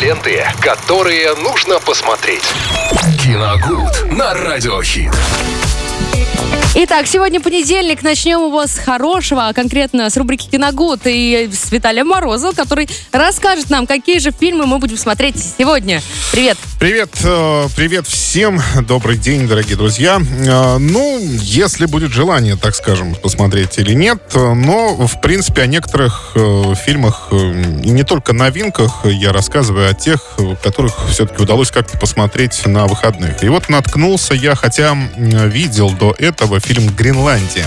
[0.00, 2.42] ленты, которые нужно посмотреть.
[3.22, 5.12] Киногуд на радиохит.
[6.74, 8.02] Итак, сегодня понедельник.
[8.02, 13.68] Начнем его с хорошего, а конкретно с рубрики «Киногуд» и с Виталием Морозовым, который расскажет
[13.68, 16.00] нам, какие же фильмы мы будем смотреть сегодня.
[16.32, 16.56] Привет.
[16.80, 18.58] Привет, э, привет всем.
[18.88, 20.18] Добрый день, дорогие друзья.
[20.18, 25.66] Э, ну, если будет желание, так скажем, посмотреть или нет, э, но, в принципе, о
[25.66, 26.34] некоторых
[26.82, 30.22] фильмах, не только новинках, я рассказываю, о тех,
[30.62, 33.44] которых все-таки удалось как-то посмотреть на выходных.
[33.44, 37.66] И вот наткнулся я, хотя видел до этого фильм «Гренландия»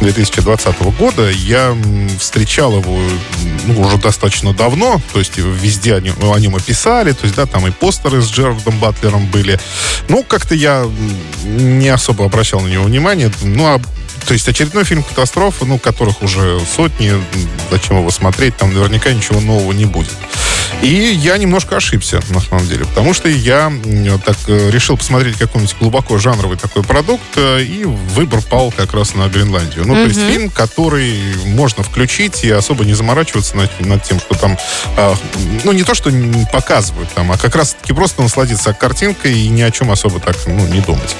[0.00, 1.30] 2020 года.
[1.30, 1.76] Я
[2.18, 2.98] встречал его
[3.66, 7.36] ну, уже достаточно давно, то есть везде о нем, о нем и писали, то есть,
[7.36, 9.60] да, там и постеры с Джерардом Батлером были.
[10.08, 10.86] Ну, как-то я
[11.44, 13.30] не особо обращал на него внимание.
[13.42, 13.80] Ну, а
[14.26, 17.12] то есть очередной фильм катастрофы, ну, которых уже сотни,
[17.70, 20.14] зачем его смотреть, там наверняка ничего нового не будет.
[20.82, 23.72] И я немножко ошибся, на самом деле, потому что я
[24.24, 29.14] так э, решил посмотреть какой-нибудь глубоко жанровый такой продукт, э, и выбор пал как раз
[29.14, 29.86] на Гренландию.
[29.86, 30.02] Ну, mm-hmm.
[30.02, 34.56] то есть фильм, который можно включить и особо не заморачиваться над, над тем, что там,
[34.96, 35.14] э,
[35.64, 36.10] ну, не то, что
[36.52, 40.66] показывают там, а как раз-таки просто насладиться картинкой и ни о чем особо так, ну,
[40.66, 41.14] не думать.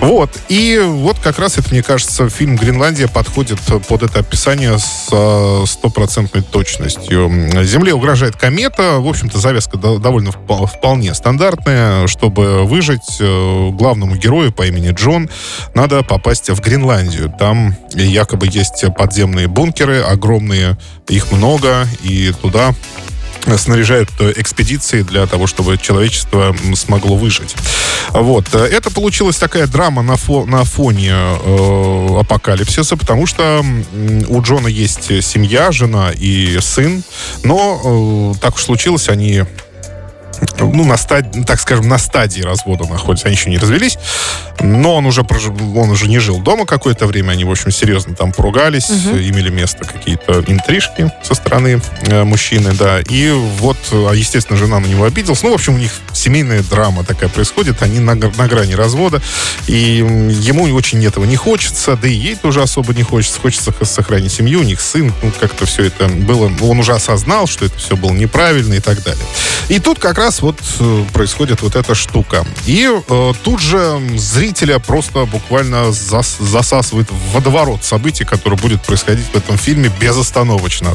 [0.00, 0.30] Вот.
[0.48, 6.42] И вот как раз это, мне кажется, фильм «Гренландия» подходит под это описание с стопроцентной
[6.42, 7.30] точностью.
[7.64, 12.06] Земле угрожает комета, в общем-то, завязка довольно вполне стандартная.
[12.06, 15.28] Чтобы выжить э, главному герою по имени Джон,
[15.74, 17.32] надо попасть в Гренландию.
[17.38, 22.74] Там якобы есть подземные бункеры, огромные, их много, и туда
[23.56, 27.54] снаряжают экспедиции для того, чтобы человечество смогло выжить.
[28.14, 28.54] Вот.
[28.54, 33.64] Это получилась такая драма на, фо на фоне э, апокалипсиса, потому что
[34.28, 37.02] у Джона есть семья, жена и сын,
[37.42, 39.42] но э, так уж случилось, они
[40.58, 43.26] ну, на стадии, так скажем, на стадии развода находятся.
[43.26, 43.98] Они еще не развелись,
[44.60, 45.46] но он уже, прож...
[45.46, 47.32] он уже не жил дома какое-то время.
[47.32, 49.16] Они, в общем, серьезно там поругались, угу.
[49.16, 53.00] имели место какие-то интрижки со стороны э, мужчины, да.
[53.00, 55.42] И вот, а, естественно, жена на него обиделась.
[55.42, 57.82] Ну, в общем, у них семейная драма такая происходит.
[57.82, 59.20] Они на, на грани развода,
[59.66, 63.40] и ему очень этого не хочется, да и ей тоже особо не хочется.
[63.40, 65.12] Хочется сохранить семью, у них сын.
[65.22, 66.50] Ну, как-то все это было...
[66.62, 69.24] Он уже осознал, что это все было неправильно и так далее.
[69.68, 72.46] И тут как раз вот э, происходит вот эта штука.
[72.66, 79.26] И э, тут же зрителя просто буквально зас, засасывает в водоворот событий, который будет происходить
[79.26, 80.94] в этом фильме безостановочно.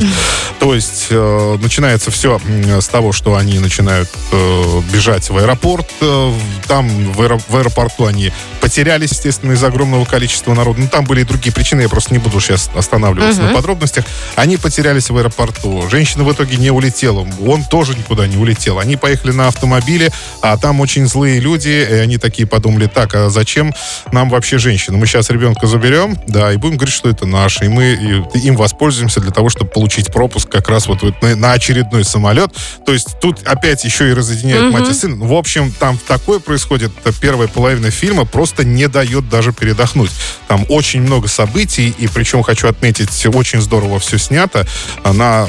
[0.59, 5.89] То есть э, начинается все с того, что они начинают э, бежать в аэропорт.
[6.01, 6.33] Э,
[6.67, 8.31] там в, аэро, в аэропорту они
[8.61, 10.81] потерялись, естественно, из огромного количества народа.
[10.81, 13.49] Ну, там были и другие причины, я просто не буду сейчас останавливаться uh-huh.
[13.49, 14.05] на подробностях.
[14.35, 15.87] Они потерялись в аэропорту.
[15.89, 17.27] Женщина в итоге не улетела.
[17.45, 18.79] Он тоже никуда не улетел.
[18.79, 23.15] Они поехали поехали на автомобиле, а там очень злые люди, и они такие подумали, так,
[23.15, 23.73] а зачем
[24.11, 24.97] нам вообще женщины?
[24.97, 28.55] Мы сейчас ребенка заберем, да, и будем говорить, что это наш, и мы и, им
[28.55, 32.51] воспользуемся для того, чтобы получить пропуск как раз вот, вот на, на очередной самолет.
[32.85, 34.79] То есть тут опять еще и разъединяют mm-hmm.
[34.79, 35.19] мать и сын.
[35.19, 40.11] В общем, там такое происходит, первая половина фильма просто не дает даже передохнуть.
[40.47, 44.65] Там очень много событий, и причем хочу отметить, очень здорово все снято.
[45.03, 45.47] На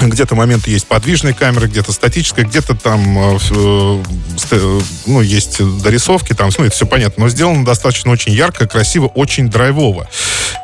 [0.00, 3.38] где-то моменты есть подвижной камеры, где-то статическая, где-то там э,
[4.50, 9.06] э, ну, есть дорисовки, там, ну, это все понятно, но сделано достаточно очень ярко, красиво,
[9.06, 10.08] очень драйвово.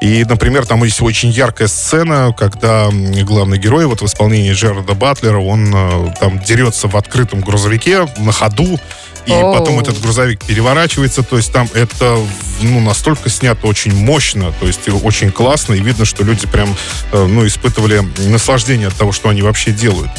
[0.00, 2.88] И, например, там есть очень яркая сцена, когда
[3.22, 8.32] главный герой, вот в исполнении Джерарда Батлера, он э, там дерется в открытом грузовике на
[8.32, 8.78] ходу,
[9.26, 9.52] и Оу.
[9.52, 12.18] потом этот грузовик переворачивается, то есть там это
[12.60, 16.74] ну, настолько снято очень мощно, то есть очень классно, и видно, что люди прям
[17.12, 20.10] э, ну, испытывали наслаждение от того, что они вообще делают.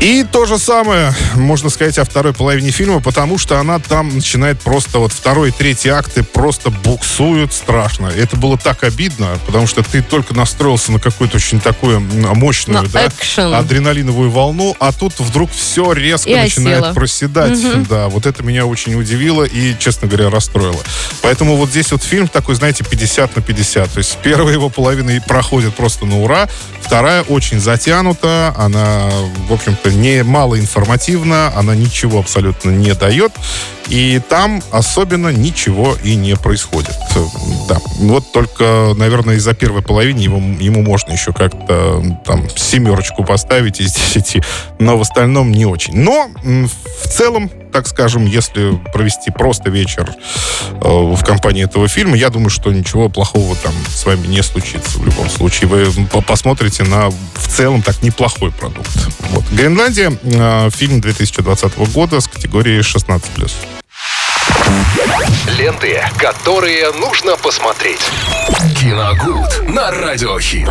[0.00, 4.60] И то же самое, можно сказать, о второй половине фильма, потому что она там начинает
[4.60, 8.08] просто, вот второй и третий акты просто буксуют страшно.
[8.08, 12.88] Это было так обидно, потому что ты только настроился на какую-то очень такую мощную, на
[12.88, 13.54] да, экшен.
[13.54, 16.94] адреналиновую волну, а тут вдруг все резко и начинает осела.
[16.94, 17.64] проседать.
[17.64, 17.86] Угу.
[17.88, 20.80] Да, вот это меня очень удивило и, честно говоря, расстроило.
[21.22, 23.90] Поэтому вот здесь вот фильм такой, знаете, 50 на 50.
[23.90, 26.48] То есть первая его половина проходит просто на ура,
[26.82, 29.08] вторая очень затянута, она,
[29.48, 33.32] в общем-то, не мало информативна, она ничего абсолютно не дает.
[33.88, 36.94] И там особенно ничего и не происходит.
[37.68, 37.78] Да.
[37.98, 43.92] Вот только, наверное, из-за первой половины ему, ему можно еще как-то там семерочку поставить из
[43.92, 44.42] десяти,
[44.80, 45.96] но в остальном не очень.
[45.96, 52.30] Но в целом так скажем, если провести просто вечер э, в компании этого фильма, я
[52.30, 55.68] думаю, что ничего плохого там с вами не случится в любом случае.
[55.68, 58.88] Вы посмотрите на в целом так неплохой продукт.
[59.28, 59.44] Вот.
[59.50, 63.52] Гренландия, э, фильм 2020 года с категорией 16+.
[65.58, 68.00] Ленты, которые нужно посмотреть.
[68.80, 70.70] Киногуд на радиохит.